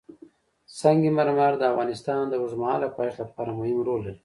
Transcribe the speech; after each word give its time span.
سنگ 0.79 1.01
مرمر 1.17 1.53
د 1.57 1.63
افغانستان 1.71 2.23
د 2.29 2.33
اوږدمهاله 2.39 2.87
پایښت 2.97 3.19
لپاره 3.29 3.51
مهم 3.59 3.79
رول 3.87 4.01
لري. 4.05 4.19